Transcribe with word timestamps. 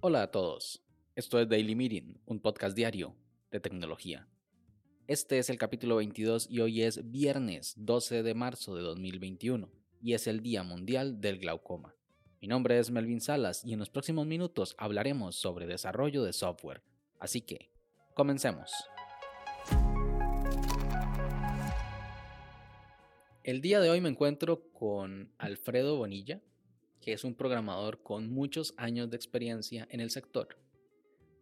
Hola 0.00 0.22
a 0.22 0.30
todos, 0.30 0.84
esto 1.16 1.40
es 1.40 1.48
Daily 1.48 1.74
Meeting, 1.74 2.20
un 2.26 2.40
podcast 2.40 2.76
diario 2.76 3.16
de 3.50 3.58
tecnología. 3.58 4.28
Este 5.08 5.38
es 5.38 5.50
el 5.50 5.58
capítulo 5.58 5.96
22 5.96 6.48
y 6.50 6.60
hoy 6.60 6.82
es 6.82 7.10
viernes 7.10 7.74
12 7.76 8.22
de 8.22 8.34
marzo 8.34 8.76
de 8.76 8.82
2021 8.82 9.68
y 10.00 10.14
es 10.14 10.26
el 10.26 10.42
Día 10.42 10.62
Mundial 10.62 11.20
del 11.20 11.38
Glaucoma. 11.38 11.94
Mi 12.40 12.48
nombre 12.48 12.78
es 12.78 12.90
Melvin 12.90 13.20
Salas 13.20 13.64
y 13.64 13.72
en 13.72 13.78
los 13.78 13.90
próximos 13.90 14.26
minutos 14.26 14.74
hablaremos 14.78 15.36
sobre 15.36 15.66
desarrollo 15.66 16.22
de 16.22 16.32
software. 16.32 16.82
Así 17.18 17.40
que, 17.40 17.70
comencemos. 18.14 18.72
El 23.46 23.60
día 23.60 23.78
de 23.78 23.88
hoy 23.90 24.00
me 24.00 24.08
encuentro 24.08 24.72
con 24.72 25.30
Alfredo 25.38 25.96
Bonilla, 25.96 26.42
que 27.00 27.12
es 27.12 27.22
un 27.22 27.36
programador 27.36 28.02
con 28.02 28.28
muchos 28.28 28.74
años 28.76 29.08
de 29.08 29.14
experiencia 29.14 29.86
en 29.92 30.00
el 30.00 30.10
sector. 30.10 30.58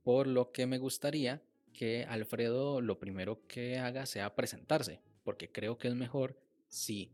Por 0.02 0.26
lo 0.26 0.52
que 0.52 0.66
me 0.66 0.76
gustaría 0.76 1.42
que 1.72 2.04
Alfredo 2.04 2.82
lo 2.82 2.98
primero 2.98 3.46
que 3.46 3.78
haga 3.78 4.04
sea 4.04 4.34
presentarse, 4.34 5.00
porque 5.22 5.50
creo 5.50 5.78
que 5.78 5.88
es 5.88 5.94
mejor 5.94 6.38
si 6.68 7.10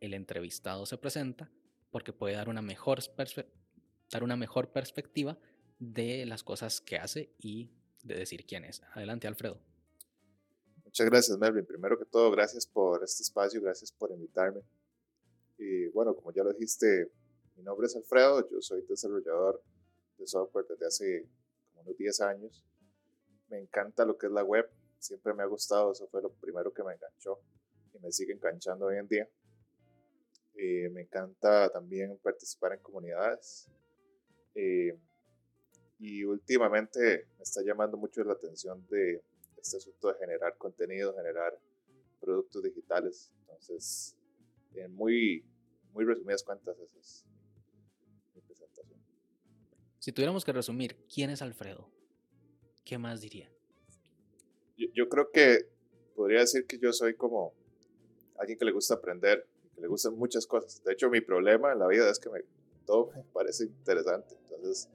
el 0.00 0.12
entrevistado 0.12 0.84
se 0.84 0.98
presenta, 0.98 1.50
porque 1.90 2.12
puede 2.12 2.34
dar 2.34 2.50
una 2.50 2.60
mejor, 2.60 2.98
dar 4.10 4.22
una 4.24 4.36
mejor 4.36 4.72
perspectiva 4.72 5.38
de 5.78 6.26
las 6.26 6.42
cosas 6.42 6.82
que 6.82 6.98
hace 6.98 7.30
y 7.38 7.70
de 8.02 8.14
decir 8.14 8.44
quién 8.44 8.66
es. 8.66 8.82
Adelante, 8.92 9.26
Alfredo. 9.26 9.58
Muchas 10.94 11.10
gracias, 11.10 11.38
Melvin. 11.38 11.66
Primero 11.66 11.98
que 11.98 12.04
todo, 12.04 12.30
gracias 12.30 12.68
por 12.68 13.02
este 13.02 13.24
espacio, 13.24 13.60
gracias 13.60 13.90
por 13.90 14.12
invitarme. 14.12 14.60
Y 15.58 15.88
bueno, 15.88 16.14
como 16.14 16.30
ya 16.32 16.44
lo 16.44 16.52
dijiste, 16.52 17.10
mi 17.56 17.64
nombre 17.64 17.88
es 17.88 17.96
Alfredo, 17.96 18.48
yo 18.48 18.60
soy 18.60 18.82
desarrollador 18.82 19.60
de 20.18 20.24
software 20.28 20.66
desde 20.68 20.86
hace 20.86 21.28
como 21.66 21.82
unos 21.82 21.98
10 21.98 22.20
años. 22.20 22.64
Me 23.48 23.58
encanta 23.58 24.04
lo 24.04 24.16
que 24.16 24.26
es 24.26 24.32
la 24.32 24.44
web, 24.44 24.70
siempre 25.00 25.34
me 25.34 25.42
ha 25.42 25.46
gustado, 25.46 25.90
eso 25.90 26.06
fue 26.06 26.22
lo 26.22 26.30
primero 26.30 26.72
que 26.72 26.84
me 26.84 26.94
enganchó 26.94 27.40
y 27.92 27.98
me 27.98 28.12
sigue 28.12 28.34
enganchando 28.34 28.86
hoy 28.86 28.98
en 28.98 29.08
día. 29.08 29.28
Y 30.54 30.88
me 30.90 31.00
encanta 31.00 31.70
también 31.70 32.16
participar 32.18 32.74
en 32.74 32.78
comunidades. 32.78 33.66
y 35.98 36.22
últimamente 36.22 37.26
me 37.36 37.42
está 37.42 37.62
llamando 37.64 37.96
mucho 37.96 38.22
la 38.22 38.34
atención 38.34 38.86
de 38.88 39.24
este 39.64 39.78
asunto 39.78 40.08
de 40.08 40.14
generar 40.18 40.56
contenido, 40.58 41.14
generar 41.14 41.58
productos 42.20 42.62
digitales. 42.62 43.32
Entonces, 43.40 44.16
en 44.74 44.94
muy, 44.94 45.44
muy 45.92 46.04
resumidas 46.04 46.42
cuentas, 46.42 46.78
eso 46.78 46.98
es 46.98 47.24
si 50.04 50.12
tuviéramos 50.12 50.44
que 50.44 50.52
resumir, 50.52 50.98
¿quién 51.08 51.30
es 51.30 51.40
Alfredo? 51.40 51.88
¿Qué 52.84 52.98
más 52.98 53.22
diría? 53.22 53.50
Yo, 54.76 55.08
creo 55.08 55.30
que 55.30 55.66
podría 56.14 56.40
decir 56.40 56.66
que 56.66 56.78
yo 56.78 56.92
soy 56.92 57.14
como 57.14 57.54
alguien 58.36 58.58
que 58.58 58.66
le 58.66 58.72
gusta 58.72 58.96
aprender, 58.96 59.46
que 59.74 59.80
le 59.80 59.86
gustan 59.86 60.14
muchas 60.14 60.46
cosas. 60.46 60.84
De 60.84 60.92
hecho, 60.92 61.08
mi 61.08 61.22
problema 61.22 61.72
en 61.72 61.78
la 61.78 61.86
vida 61.86 62.10
es 62.10 62.18
que 62.18 62.28
me, 62.28 62.40
todo 62.84 63.12
me 63.16 63.24
parece 63.32 63.64
interesante. 63.64 64.36
Entonces, 64.42 64.90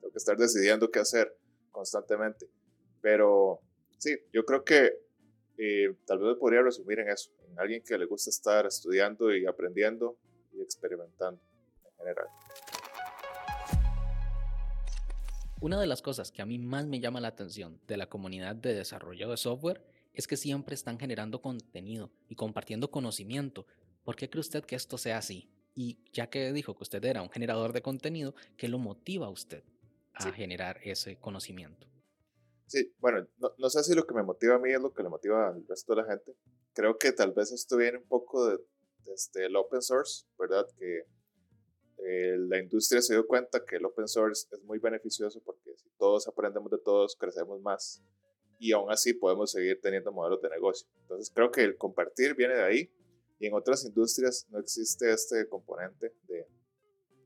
tengo 0.00 0.12
que 0.12 0.18
estar 0.18 0.36
decidiendo 0.36 0.92
qué 0.92 1.00
hacer 1.00 1.36
constantemente. 1.72 2.48
Pero 3.00 3.62
sí, 4.02 4.18
yo 4.32 4.44
creo 4.44 4.64
que 4.64 4.98
eh, 5.56 5.94
tal 6.04 6.18
vez 6.18 6.36
podría 6.36 6.60
resumir 6.60 6.98
en 6.98 7.08
eso, 7.08 7.30
en 7.48 7.58
alguien 7.60 7.82
que 7.82 7.96
le 7.96 8.06
gusta 8.06 8.30
estar 8.30 8.66
estudiando 8.66 9.34
y 9.34 9.46
aprendiendo 9.46 10.18
y 10.52 10.60
experimentando 10.60 11.40
en 11.84 11.96
general. 11.98 12.26
Una 15.60 15.80
de 15.80 15.86
las 15.86 16.02
cosas 16.02 16.32
que 16.32 16.42
a 16.42 16.46
mí 16.46 16.58
más 16.58 16.86
me 16.86 16.98
llama 16.98 17.20
la 17.20 17.28
atención 17.28 17.80
de 17.86 17.96
la 17.96 18.08
comunidad 18.08 18.56
de 18.56 18.74
desarrollo 18.74 19.30
de 19.30 19.36
software 19.36 19.84
es 20.12 20.26
que 20.26 20.36
siempre 20.36 20.74
están 20.74 20.98
generando 20.98 21.40
contenido 21.40 22.10
y 22.28 22.34
compartiendo 22.34 22.90
conocimiento. 22.90 23.66
¿Por 24.02 24.16
qué 24.16 24.28
cree 24.28 24.40
usted 24.40 24.64
que 24.64 24.74
esto 24.74 24.98
sea 24.98 25.18
así? 25.18 25.48
Y 25.76 25.98
ya 26.12 26.28
que 26.28 26.52
dijo 26.52 26.74
que 26.76 26.82
usted 26.82 27.04
era 27.04 27.22
un 27.22 27.30
generador 27.30 27.72
de 27.72 27.82
contenido, 27.82 28.34
¿qué 28.56 28.66
lo 28.66 28.78
motiva 28.78 29.26
a 29.28 29.30
usted 29.30 29.62
a 30.14 30.32
generar 30.32 30.80
ese 30.82 31.16
conocimiento? 31.16 31.91
Sí, 32.66 32.94
bueno, 32.98 33.26
no, 33.58 33.70
sé 33.70 33.82
si 33.84 33.94
lo 33.94 34.06
que 34.06 34.14
me 34.14 34.22
motiva 34.22 34.54
a 34.54 34.58
mí 34.58 34.72
es 34.72 34.80
lo 34.80 34.92
que 34.92 35.02
le 35.02 35.10
motiva 35.10 35.48
al 35.48 35.66
resto 35.66 35.94
de 35.94 36.02
la 36.02 36.08
gente. 36.08 36.34
Creo 36.72 36.96
que 36.96 37.12
tal 37.12 37.32
vez 37.32 37.52
esto 37.52 37.76
viene 37.76 37.98
un 37.98 38.08
poco 38.08 38.48
de, 38.48 38.58
desde 39.04 39.46
el 39.46 39.56
open 39.56 39.82
source, 39.82 40.24
¿verdad? 40.38 40.66
Que 40.78 41.04
eh, 41.98 42.36
la 42.38 42.58
industria 42.58 43.02
se 43.02 43.14
dio 43.14 43.26
cuenta 43.26 43.64
que 43.64 43.76
el 43.76 43.84
open 43.84 44.08
source 44.08 44.48
es 44.50 44.62
muy 44.64 44.78
beneficioso 44.78 45.40
porque 45.44 45.76
si 45.76 45.88
todos 45.98 46.26
aprendemos 46.28 46.70
de 46.70 46.78
todos, 46.78 47.14
crecemos 47.16 47.60
más 47.60 48.02
y 48.58 48.72
aún 48.72 48.90
así 48.90 49.12
podemos 49.12 49.50
seguir 49.50 49.80
teniendo 49.80 50.12
modelos 50.12 50.40
de 50.40 50.48
negocio. 50.48 50.88
Entonces 51.02 51.30
creo 51.34 51.50
que 51.50 51.62
el 51.62 51.76
compartir 51.76 52.34
viene 52.34 52.54
de 52.54 52.62
ahí 52.62 52.90
y 53.38 53.46
en 53.46 53.54
otras 53.54 53.84
industrias 53.84 54.46
no 54.50 54.60
existe 54.60 55.12
este 55.12 55.48
componente 55.48 56.14
de, 56.28 56.46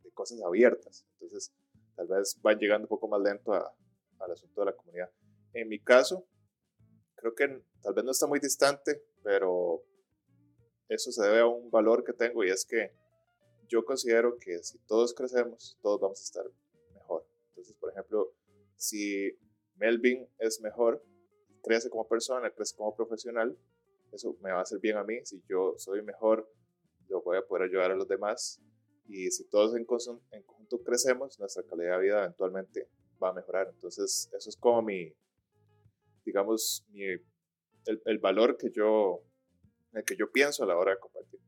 de 0.02 0.10
cosas 0.12 0.40
abiertas. 0.42 1.04
Entonces 1.12 1.52
tal 1.94 2.06
vez 2.08 2.38
van 2.40 2.58
llegando 2.58 2.86
un 2.86 2.88
poco 2.88 3.06
más 3.06 3.20
lento 3.20 3.52
al 3.52 4.30
asunto 4.30 4.62
de 4.62 4.64
la 4.64 4.72
comunidad. 4.72 5.10
En 5.56 5.68
mi 5.70 5.78
caso, 5.80 6.28
creo 7.14 7.34
que 7.34 7.62
tal 7.80 7.94
vez 7.94 8.04
no 8.04 8.10
está 8.10 8.26
muy 8.26 8.40
distante, 8.40 9.02
pero 9.22 9.82
eso 10.86 11.10
se 11.10 11.22
debe 11.22 11.40
a 11.40 11.46
un 11.46 11.70
valor 11.70 12.04
que 12.04 12.12
tengo 12.12 12.44
y 12.44 12.50
es 12.50 12.66
que 12.66 12.92
yo 13.66 13.82
considero 13.86 14.36
que 14.38 14.62
si 14.62 14.78
todos 14.80 15.14
crecemos, 15.14 15.78
todos 15.80 15.98
vamos 15.98 16.20
a 16.20 16.24
estar 16.24 16.44
mejor. 16.92 17.26
Entonces, 17.48 17.74
por 17.80 17.90
ejemplo, 17.90 18.34
si 18.76 19.34
Melvin 19.76 20.28
es 20.38 20.60
mejor, 20.60 21.02
crece 21.62 21.88
como 21.88 22.06
persona, 22.06 22.50
crece 22.50 22.76
como 22.76 22.94
profesional, 22.94 23.58
eso 24.12 24.36
me 24.42 24.52
va 24.52 24.58
a 24.58 24.62
hacer 24.62 24.78
bien 24.78 24.98
a 24.98 25.04
mí. 25.04 25.24
Si 25.24 25.42
yo 25.48 25.72
soy 25.78 26.02
mejor, 26.02 26.46
yo 27.08 27.22
voy 27.22 27.38
a 27.38 27.46
poder 27.46 27.70
ayudar 27.70 27.92
a 27.92 27.96
los 27.96 28.06
demás. 28.06 28.60
Y 29.08 29.30
si 29.30 29.48
todos 29.48 29.74
en, 29.74 29.86
conjunto 29.86 30.82
crecemos, 30.82 31.40
nuestra 31.40 31.62
calidad 31.62 31.96
de 31.96 32.02
vida 32.02 32.18
eventualmente 32.18 32.90
va 33.22 33.30
a 33.30 33.32
mejorar. 33.32 33.70
Entonces, 33.72 34.30
eso 34.36 34.50
es 34.50 34.56
como 34.58 34.82
mi, 34.82 35.14
digamos, 36.26 36.84
mi, 36.90 37.04
el, 37.04 38.02
el 38.04 38.18
valor 38.18 38.58
que 38.58 38.70
yo, 38.70 39.22
el 39.92 40.04
que 40.04 40.16
yo 40.16 40.30
pienso 40.30 40.64
a 40.64 40.66
la 40.66 40.76
hora 40.76 40.92
de 40.92 40.98
compartir. 40.98 41.40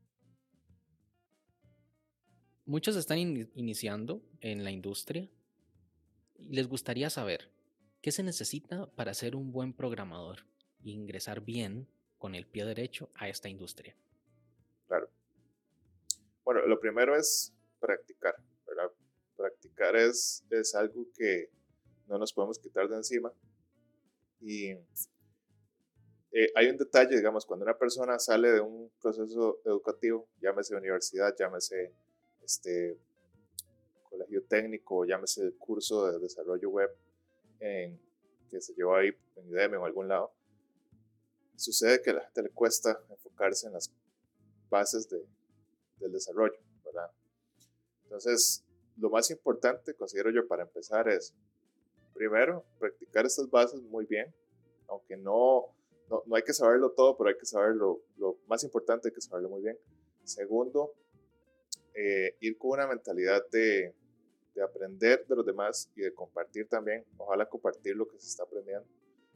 Muchos 2.65 2.95
están 2.95 3.17
iniciando 3.17 4.21
en 4.41 4.63
la 4.63 4.71
industria 4.71 5.29
y 6.37 6.55
les 6.55 6.67
gustaría 6.67 7.09
saber 7.09 7.51
qué 8.01 8.11
se 8.11 8.23
necesita 8.23 8.89
para 8.91 9.13
ser 9.13 9.35
un 9.35 9.51
buen 9.51 9.73
programador 9.73 10.45
e 10.83 10.91
ingresar 10.91 11.41
bien 11.41 11.87
con 12.17 12.35
el 12.35 12.45
pie 12.45 12.65
derecho 12.65 13.09
a 13.15 13.27
esta 13.27 13.49
industria. 13.49 13.95
Claro. 14.87 15.09
Bueno, 16.43 16.65
lo 16.67 16.79
primero 16.79 17.15
es 17.15 17.53
practicar, 17.79 18.35
¿verdad? 18.67 18.91
Practicar 19.35 19.95
es, 19.95 20.45
es 20.49 20.75
algo 20.75 21.07
que 21.15 21.49
no 22.07 22.17
nos 22.17 22.33
podemos 22.33 22.59
quitar 22.59 22.87
de 22.87 22.97
encima. 22.97 23.31
Y 24.41 24.71
eh, 26.31 26.51
hay 26.55 26.69
un 26.69 26.77
detalle, 26.77 27.15
digamos, 27.15 27.45
cuando 27.45 27.65
una 27.65 27.77
persona 27.77 28.19
sale 28.19 28.51
de 28.51 28.61
un 28.61 28.91
proceso 29.01 29.59
educativo, 29.65 30.27
llámese 30.41 30.75
universidad, 30.75 31.35
llámese 31.37 31.93
este 32.43 32.97
colegio 34.03 34.43
técnico, 34.43 35.05
llámese 35.05 35.43
el 35.43 35.55
curso 35.55 36.11
de 36.11 36.19
desarrollo 36.19 36.69
web 36.69 36.89
en, 37.59 37.99
que 38.49 38.61
se 38.61 38.73
llevó 38.73 38.95
ahí 38.95 39.11
en 39.35 39.49
Udemy 39.49 39.77
o 39.77 39.85
algún 39.85 40.07
lado, 40.07 40.31
sucede 41.55 42.01
que 42.01 42.11
a 42.11 42.13
la 42.13 42.21
gente 42.21 42.43
le 42.43 42.49
cuesta 42.49 42.99
enfocarse 43.09 43.67
en 43.67 43.73
las 43.73 43.91
bases 44.69 45.09
de, 45.09 45.25
del 45.99 46.11
desarrollo, 46.11 46.57
¿verdad? 46.85 47.11
Entonces, 48.03 48.63
lo 48.97 49.09
más 49.09 49.29
importante, 49.31 49.93
considero 49.93 50.31
yo, 50.31 50.47
para 50.47 50.63
empezar 50.63 51.07
es, 51.09 51.33
primero, 52.19 52.65
practicar 52.77 53.25
estas 53.25 53.49
bases 53.49 53.81
muy 53.81 54.05
bien, 54.05 54.27
aunque 54.89 55.15
no, 55.15 55.73
no, 56.09 56.21
no 56.25 56.35
hay 56.35 56.43
que 56.43 56.51
saberlo 56.51 56.91
todo, 56.91 57.15
pero 57.15 57.29
hay 57.29 57.37
que 57.37 57.45
saberlo, 57.45 58.01
lo 58.17 58.37
más 58.45 58.61
importante 58.65 59.07
hay 59.07 59.13
que 59.13 59.21
saberlo 59.21 59.47
muy 59.47 59.61
bien. 59.61 59.77
Segundo, 60.25 60.93
eh, 61.93 62.35
ir 62.41 62.57
con 62.57 62.71
una 62.71 62.87
mentalidad 62.87 63.41
de, 63.49 63.95
de, 64.53 64.61
aprender 64.61 65.25
de 65.27 65.33
los 65.33 65.45
demás 65.45 65.89
y 65.95 66.01
de 66.01 66.13
compartir 66.13 66.67
también, 66.67 67.05
ojalá 67.17 67.47
compartir 67.47 67.95
lo 67.95 68.05
que 68.05 68.19
se 68.19 68.27
está 68.27 68.43
aprendiendo. 68.43 68.85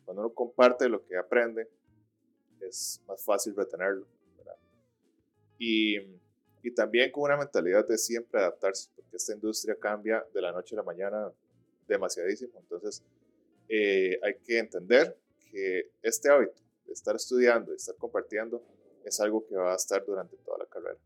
Cuando 0.03 0.24
uno 0.24 0.33
comparte 0.33 0.89
lo 0.89 1.06
que 1.06 1.15
aprende, 1.15 1.69
es 2.59 3.01
más 3.07 3.24
fácil 3.24 3.56
retenerlo. 3.56 4.06
Y, 5.57 6.00
y 6.62 6.71
también 6.75 7.13
con 7.13 7.24
una 7.24 7.38
mentalidad 7.38 7.88
de 7.88 7.97
siempre 7.97 8.41
adaptarse, 8.41 8.89
porque 8.94 9.15
esta 9.15 9.33
industria 9.33 9.77
cambia 9.80 10.25
de 10.33 10.41
la 10.41 10.51
noche 10.51 10.75
a 10.75 10.80
la 10.80 10.83
mañana 10.83 11.31
demasiadísimo. 11.88 12.59
Entonces, 12.59 13.03
eh, 13.69 14.19
hay 14.24 14.35
que 14.44 14.59
entender 14.59 15.18
que 15.51 15.91
este 16.01 16.30
hábito 16.30 16.62
de 16.85 16.94
estar 16.94 17.15
estudiando, 17.15 17.71
de 17.71 17.77
estar 17.77 17.95
compartiendo, 17.95 18.63
es 19.03 19.19
algo 19.19 19.45
que 19.45 19.56
va 19.56 19.74
a 19.74 19.75
estar 19.75 20.06
durante 20.06 20.38
toda 20.38 20.59
la 20.59 20.65
carrera. 20.65 21.00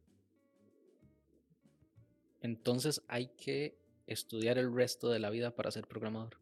Entonces 2.41 3.01
hay 3.07 3.27
que 3.29 3.77
estudiar 4.05 4.57
el 4.57 4.73
resto 4.73 5.09
de 5.09 5.19
la 5.19 5.29
vida 5.29 5.55
para 5.55 5.71
ser 5.71 5.87
programador. 5.87 6.37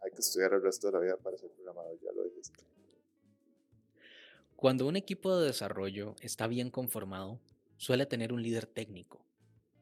Hay 0.00 0.10
que 0.10 0.20
estudiar 0.20 0.52
el 0.54 0.62
resto 0.62 0.88
de 0.88 0.92
la 0.94 1.00
vida 1.00 1.16
para 1.16 1.36
ser 1.36 1.50
programador, 1.50 1.98
ya 2.00 2.12
lo 2.12 2.24
dijiste. 2.24 2.64
Cuando 4.56 4.86
un 4.86 4.96
equipo 4.96 5.38
de 5.38 5.46
desarrollo 5.46 6.16
está 6.20 6.46
bien 6.46 6.70
conformado, 6.70 7.40
suele 7.76 8.06
tener 8.06 8.32
un 8.32 8.42
líder 8.42 8.66
técnico. 8.66 9.24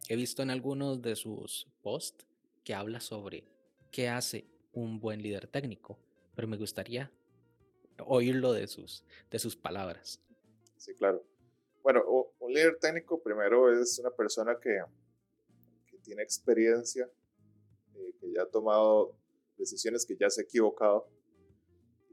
He 0.08 0.16
visto 0.16 0.42
en 0.42 0.50
algunos 0.50 1.00
de 1.00 1.16
sus 1.16 1.68
posts 1.80 2.26
que 2.64 2.75
habla 2.75 3.00
sobre 3.00 3.44
qué 3.90 4.08
hace 4.08 4.46
un 4.72 4.99
buen 4.99 5.22
líder 5.22 5.46
técnico, 5.46 5.99
pero 6.34 6.49
me 6.49 6.56
gustaría 6.56 7.12
oírlo 8.06 8.52
de 8.52 8.66
sus, 8.66 9.05
de 9.31 9.38
sus 9.38 9.56
palabras. 9.56 10.20
Sí, 10.76 10.94
claro. 10.94 11.25
Bueno, 11.82 12.02
un 12.40 12.52
líder 12.52 12.78
técnico 12.81 13.22
primero 13.22 13.72
es 13.72 13.99
una 13.99 14.11
persona 14.11 14.58
que, 14.61 14.81
que 15.87 15.99
tiene 15.99 16.22
experiencia, 16.22 17.08
eh, 17.94 18.14
que 18.19 18.32
ya 18.32 18.43
ha 18.43 18.46
tomado 18.46 19.14
decisiones, 19.56 20.05
que 20.05 20.16
ya 20.16 20.31
se 20.31 20.40
ha 20.40 20.44
equivocado, 20.44 21.06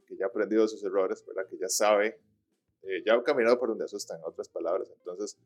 que 0.06 0.15
ya 0.15 0.25
ha 0.25 0.27
aprendido 0.27 0.68
sus 0.68 0.83
errores, 0.83 1.25
¿verdad? 1.25 1.50
que 1.50 1.57
ya 1.57 1.69
sabe 1.69 2.19
eh, 2.83 3.03
ya 3.06 3.13
ha 3.13 3.24
caminado 3.24 3.59
por 3.59 3.69
donde 3.69 3.86
asustan, 3.86 4.19
en 4.19 4.25
otras 4.25 4.50
palabras. 4.50 4.89
Entonces, 4.89 5.38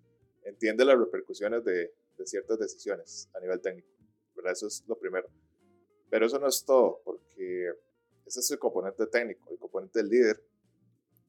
entiende 0.44 0.86
las 0.86 0.98
repercusiones 0.98 1.64
de, 1.66 1.94
de, 2.18 2.26
ciertas 2.26 2.60
decisiones 2.60 3.30
a 3.34 3.40
nivel 3.40 3.60
técnico. 3.62 3.90
Eso 4.52 4.68
es 4.68 4.84
lo 4.88 4.98
primero. 4.98 5.28
Pero 6.10 6.26
eso 6.26 6.40
no 6.40 6.48
es 6.48 6.64
todo, 6.64 7.02
porque 7.04 7.72
ese 8.26 8.40
es 8.40 8.52
el 8.52 8.60
componente 8.60 9.06
técnico. 9.08 9.52
El 9.52 9.60
componente 9.60 10.00
del 10.00 10.10
líder, 10.10 10.44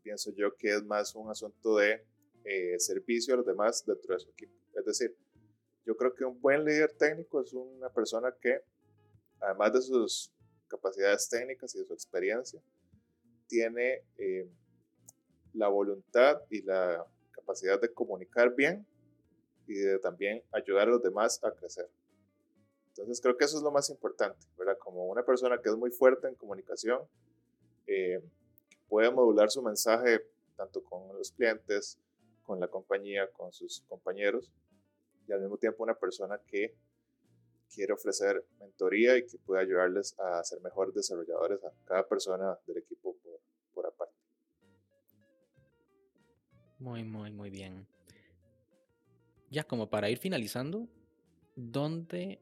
pienso 0.02 0.30
yo 0.34 0.54
que 0.56 0.74
es 0.74 0.84
más 0.84 1.14
un 1.14 1.30
asunto 1.30 1.76
de 1.76 2.04
eh, 2.44 2.78
servicio 2.78 3.34
a 3.34 3.38
los 3.38 3.46
demás 3.46 3.84
dentro 3.84 4.14
de 4.14 4.20
su 4.20 4.30
equipo. 4.30 4.52
Es 4.74 4.84
decir, 4.84 5.16
yo 5.84 5.96
creo 5.96 6.14
que 6.14 6.24
un 6.24 6.40
buen 6.40 6.64
líder 6.64 6.92
técnico 6.92 7.40
es 7.40 7.52
una 7.52 7.88
persona 7.90 8.34
que, 8.40 8.60
además 9.40 9.72
de 9.72 9.82
sus 9.82 10.32
capacidades 10.68 11.28
técnicas 11.28 11.74
y 11.74 11.78
de 11.78 11.86
su 11.86 11.92
experiencia, 11.92 12.60
tiene 13.46 14.04
eh, 14.18 14.48
la 15.54 15.68
voluntad 15.68 16.40
y 16.50 16.62
la 16.62 17.04
capacidad 17.30 17.80
de 17.80 17.92
comunicar 17.92 18.54
bien 18.54 18.86
y 19.66 19.74
de 19.74 19.98
también 19.98 20.42
ayudar 20.52 20.88
a 20.88 20.92
los 20.92 21.02
demás 21.02 21.42
a 21.42 21.52
crecer. 21.52 21.88
Entonces 22.96 23.20
creo 23.20 23.36
que 23.36 23.44
eso 23.44 23.58
es 23.58 23.62
lo 23.62 23.70
más 23.70 23.90
importante, 23.90 24.46
¿verdad? 24.56 24.78
Como 24.78 25.06
una 25.06 25.22
persona 25.22 25.60
que 25.60 25.68
es 25.68 25.76
muy 25.76 25.90
fuerte 25.90 26.28
en 26.28 26.34
comunicación, 26.34 27.02
eh, 27.86 28.22
puede 28.88 29.10
modular 29.10 29.50
su 29.50 29.62
mensaje 29.62 30.26
tanto 30.56 30.82
con 30.82 31.14
los 31.16 31.30
clientes, 31.32 31.98
con 32.42 32.58
la 32.58 32.68
compañía, 32.68 33.30
con 33.32 33.52
sus 33.52 33.82
compañeros, 33.82 34.50
y 35.28 35.32
al 35.32 35.42
mismo 35.42 35.58
tiempo 35.58 35.82
una 35.82 35.94
persona 35.94 36.40
que 36.46 36.74
quiere 37.68 37.92
ofrecer 37.92 38.46
mentoría 38.58 39.18
y 39.18 39.26
que 39.26 39.36
puede 39.38 39.60
ayudarles 39.60 40.18
a 40.18 40.42
ser 40.42 40.62
mejores 40.62 40.94
desarrolladores 40.94 41.62
a 41.64 41.72
cada 41.84 42.08
persona 42.08 42.58
del 42.66 42.78
equipo 42.78 43.14
por 43.74 43.86
aparte. 43.86 44.14
Muy, 46.78 47.04
muy, 47.04 47.30
muy 47.30 47.50
bien. 47.50 47.86
Ya 49.50 49.64
como 49.64 49.90
para 49.90 50.08
ir 50.08 50.16
finalizando, 50.16 50.88
¿dónde 51.56 52.40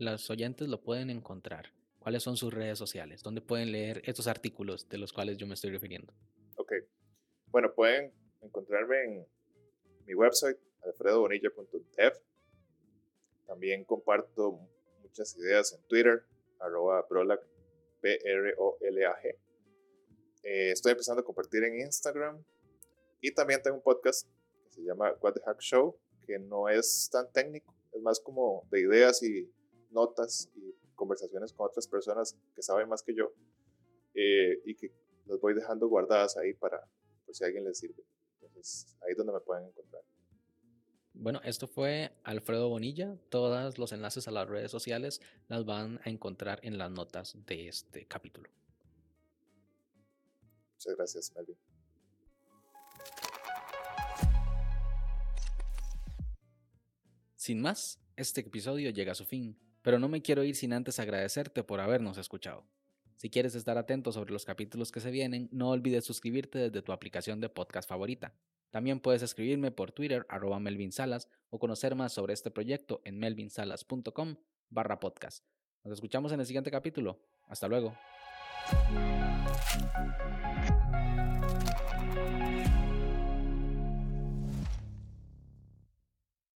los 0.00 0.30
oyentes 0.30 0.66
lo 0.68 0.80
pueden 0.80 1.10
encontrar? 1.10 1.72
¿Cuáles 1.98 2.22
son 2.22 2.36
sus 2.36 2.52
redes 2.52 2.78
sociales? 2.78 3.22
¿Dónde 3.22 3.42
pueden 3.42 3.70
leer 3.70 4.00
estos 4.06 4.26
artículos 4.26 4.88
de 4.88 4.96
los 4.96 5.12
cuales 5.12 5.36
yo 5.36 5.46
me 5.46 5.54
estoy 5.54 5.70
refiriendo? 5.70 6.14
Ok. 6.56 6.72
Bueno, 7.48 7.72
pueden 7.74 8.10
encontrarme 8.40 9.04
en 9.04 9.26
mi 10.06 10.14
website, 10.14 10.56
alfredobonilla.dev. 10.82 12.14
También 13.46 13.84
comparto 13.84 14.58
muchas 15.02 15.36
ideas 15.36 15.74
en 15.74 15.82
Twitter, 15.86 16.24
arroba 16.58 17.06
prolag, 17.06 17.40
P-R-O-L-A-G. 18.00 19.36
Eh, 20.42 20.70
estoy 20.70 20.92
empezando 20.92 21.20
a 21.20 21.24
compartir 21.24 21.62
en 21.64 21.80
Instagram 21.80 22.42
y 23.20 23.34
también 23.34 23.60
tengo 23.60 23.76
un 23.76 23.82
podcast 23.82 24.26
que 24.64 24.70
se 24.70 24.82
llama 24.82 25.12
What 25.20 25.34
the 25.34 25.42
Hack 25.44 25.60
Show, 25.60 25.98
que 26.26 26.38
no 26.38 26.70
es 26.70 27.10
tan 27.12 27.30
técnico, 27.30 27.74
es 27.92 28.00
más 28.00 28.18
como 28.20 28.66
de 28.70 28.80
ideas 28.80 29.22
y 29.22 29.52
notas 29.90 30.50
y 30.54 30.74
conversaciones 30.94 31.52
con 31.52 31.66
otras 31.66 31.86
personas 31.86 32.36
que 32.54 32.62
saben 32.62 32.88
más 32.88 33.02
que 33.02 33.14
yo 33.14 33.32
eh, 34.14 34.60
y 34.64 34.74
que 34.74 34.92
las 35.26 35.40
voy 35.40 35.54
dejando 35.54 35.88
guardadas 35.88 36.36
ahí 36.36 36.54
para 36.54 36.86
por 37.24 37.34
si 37.34 37.44
a 37.44 37.46
alguien 37.46 37.64
les 37.64 37.78
sirve. 37.78 38.02
Entonces, 38.40 38.96
ahí 39.02 39.12
es 39.12 39.16
donde 39.16 39.32
me 39.32 39.40
pueden 39.40 39.66
encontrar. 39.66 40.02
Bueno, 41.12 41.40
esto 41.44 41.68
fue 41.68 42.12
Alfredo 42.24 42.68
Bonilla. 42.68 43.16
Todos 43.28 43.78
los 43.78 43.92
enlaces 43.92 44.26
a 44.26 44.30
las 44.30 44.48
redes 44.48 44.70
sociales 44.70 45.20
las 45.48 45.64
van 45.64 46.00
a 46.04 46.08
encontrar 46.08 46.60
en 46.62 46.78
las 46.78 46.90
notas 46.90 47.36
de 47.46 47.68
este 47.68 48.06
capítulo. 48.06 48.48
Muchas 50.74 50.96
gracias, 50.96 51.32
Melvin. 51.36 51.56
Sin 57.36 57.60
más, 57.60 57.98
este 58.16 58.42
episodio 58.42 58.90
llega 58.90 59.12
a 59.12 59.14
su 59.14 59.24
fin, 59.24 59.58
pero 59.82 59.98
no 59.98 60.08
me 60.08 60.22
quiero 60.22 60.44
ir 60.44 60.56
sin 60.56 60.72
antes 60.72 60.98
agradecerte 60.98 61.64
por 61.64 61.80
habernos 61.80 62.18
escuchado. 62.18 62.64
Si 63.16 63.28
quieres 63.28 63.54
estar 63.54 63.76
atento 63.76 64.12
sobre 64.12 64.32
los 64.32 64.44
capítulos 64.44 64.92
que 64.92 65.00
se 65.00 65.10
vienen, 65.10 65.48
no 65.52 65.70
olvides 65.70 66.04
suscribirte 66.04 66.58
desde 66.58 66.82
tu 66.82 66.92
aplicación 66.92 67.40
de 67.40 67.50
podcast 67.50 67.88
favorita. 67.88 68.34
También 68.70 69.00
puedes 69.00 69.22
escribirme 69.22 69.70
por 69.70 69.92
Twitter 69.92 70.24
arroba 70.28 70.60
Melvin 70.60 70.90
o 71.50 71.58
conocer 71.58 71.94
más 71.94 72.12
sobre 72.12 72.32
este 72.32 72.50
proyecto 72.50 73.02
en 73.04 73.18
melvinsalas.com 73.18 74.36
barra 74.70 75.00
podcast. 75.00 75.44
Nos 75.84 75.94
escuchamos 75.94 76.32
en 76.32 76.40
el 76.40 76.46
siguiente 76.46 76.70
capítulo. 76.70 77.20
Hasta 77.48 77.68
luego. 77.68 77.94